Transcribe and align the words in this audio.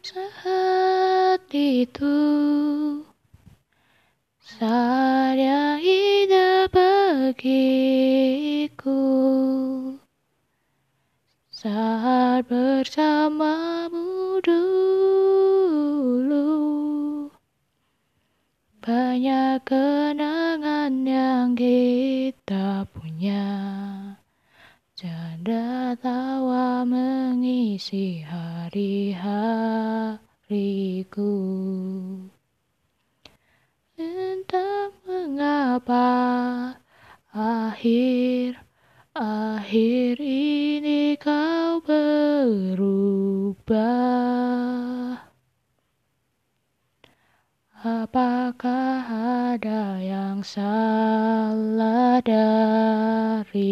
saat 0.00 1.44
itu 1.52 2.16
saat 4.40 5.36
yang 5.36 5.80
indah 5.80 6.68
bagiku. 6.72 7.44
Saat 11.52 12.48
bersamamu 12.48 14.40
dulu 14.40 14.88
banyak 18.80 19.60
kenangan 19.68 21.04
yang 21.04 21.52
kita 21.52 22.88
punya. 22.96 23.44
Canda 24.96 25.92
tawa 26.00 26.29
mengisi 27.70 28.26
hari-hariku 28.26 28.98
Entah 33.94 34.90
mengapa 35.06 36.10
akhir-akhir 37.30 38.58
ini 40.18 41.14
kau 41.14 41.78
berubah 41.86 42.90
Apakah 47.86 49.06
ada 49.54 50.02
yang 50.02 50.42
salah 50.42 52.18
dariku? 52.18 53.70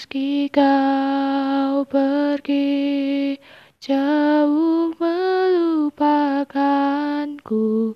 Meski 0.00 0.48
kau 0.48 1.84
pergi 1.84 3.36
jauh 3.84 4.96
melupakanku, 4.96 7.92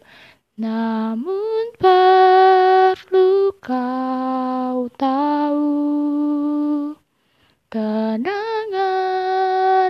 namun 0.61 1.65
perlu 1.81 3.57
kau 3.57 4.93
tahu 5.01 5.73
kenangan 7.73 8.37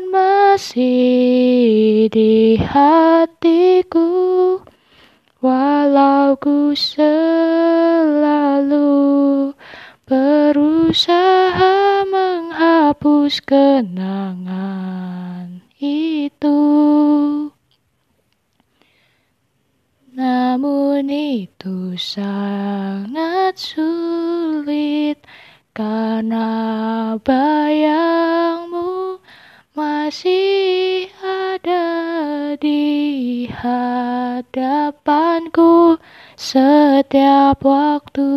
masih 0.06 2.06
di 2.14 2.62
hatiku, 2.62 4.62
walau 5.42 6.38
ku 6.38 6.78
selalu 6.78 8.70
berusaha 10.06 11.83
menghapus 12.84 13.40
kenangan 13.48 14.84
itu. 15.80 16.60
Namun 20.12 21.08
itu 21.08 21.96
sangat 21.96 23.56
sulit 23.56 25.16
karena 25.72 27.16
bayangmu 27.24 29.16
masih 29.72 31.08
ada 31.24 31.88
di 32.60 33.48
hadapanku 33.48 35.16
setiap 36.36 37.64
waktu. 37.64 38.28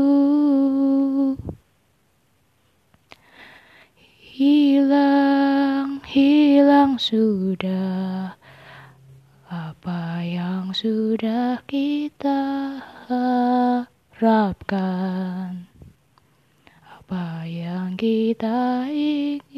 Hilang, 4.38 6.06
hilang 6.06 7.02
sudah. 7.02 8.38
Apa 9.50 10.22
yang 10.22 10.78
sudah 10.78 11.66
kita 11.66 12.78
harapkan, 14.22 15.66
apa 16.86 17.50
yang 17.50 17.98
kita 17.98 18.86
inginkan, 18.94 19.58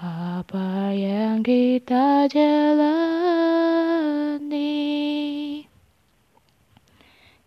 apa 0.00 0.96
yang 0.96 1.44
kita 1.44 2.24
jalani. 2.32 2.88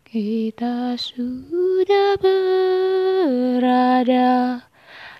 Kita 0.06 0.94
sudah 1.01 2.13
berada 3.21 4.65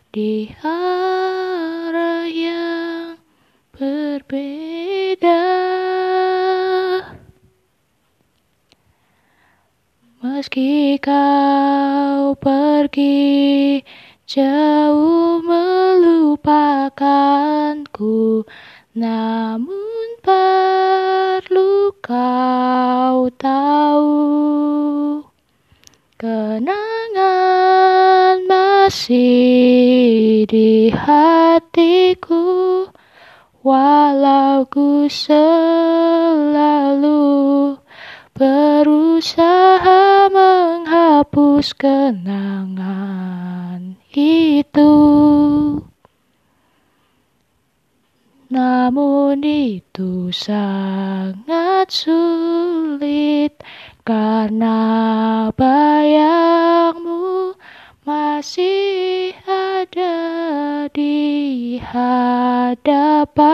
di 0.10 0.50
arah 0.66 2.26
yang 2.26 3.22
berbeda. 3.78 5.46
Meski 10.22 10.98
kau 10.98 12.34
pergi 12.38 13.82
jauh 14.26 15.42
melupakanku, 15.46 18.46
namun 18.98 20.08
perlu 20.26 21.94
kau 22.02 23.30
tahu 23.38 23.71
masih 28.92 30.44
di 30.52 30.92
hatiku 30.92 32.44
walau 33.64 34.68
ku 34.68 35.08
selalu 35.08 37.24
berusaha 38.36 40.28
menghapus 40.28 41.72
kenangan 41.72 42.76
itu. 44.12 44.92
Namun 48.52 49.40
itu 49.40 50.36
sangat 50.36 51.96
sulit 51.96 53.56
karena 54.04 55.48
bayangmu 55.56 57.56
masih 58.42 59.38
ada 59.46 60.18
di 60.90 61.78
hadapanku 61.78 63.46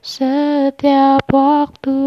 setiap 0.00 1.20
waktu. 1.28 2.00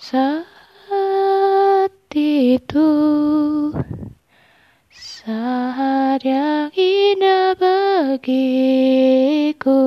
Saat 0.00 1.92
itu 2.16 2.88
saat 4.88 6.24
yang 6.24 6.72
indah 6.72 7.52
bagiku 7.60 9.84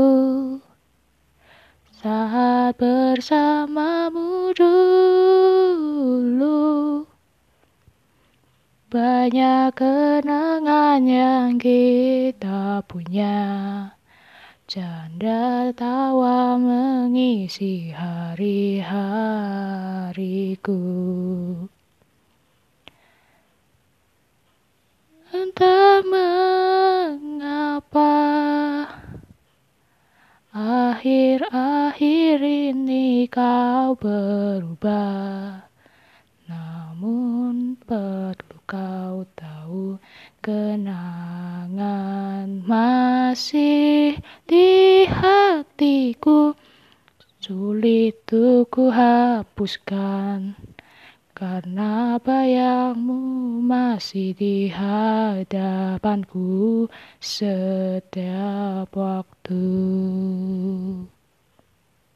saat 1.98 2.78
bersamamu 2.78 4.54
dulu 4.54 6.65
banyak 8.96 9.76
kenangan 9.76 11.04
yang 11.04 11.60
kita 11.60 12.80
punya. 12.88 13.92
Canda 14.72 15.76
tawa 15.76 16.56
mengisi 16.56 17.92
hari-hariku. 17.92 18.80
Entah 25.36 26.00
mengapa 26.08 27.68
Akhir-akhir 30.56 32.40
ini 32.40 33.28
kau 33.28 34.00
berubah. 34.00 35.68
Namun 36.48 37.76
perlu 37.84 38.35
kau 38.66 39.26
tahu 39.38 39.98
Kenangan 40.42 41.80
masih 42.66 44.18
di 44.46 45.06
hatiku 45.10 46.54
Sulit 47.46 48.26
untuk 48.26 48.74
ku 48.74 48.90
hapuskan 48.90 50.58
karena 51.38 52.18
bayangmu 52.18 53.62
masih 53.62 54.34
di 54.34 54.66
hadapanku 54.74 56.44
setiap 57.22 58.90
waktu. 58.98 59.62